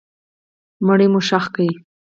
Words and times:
مړی 0.85 1.07
مو 1.11 1.19
ښخ 1.27 1.45
کړ. 1.53 1.59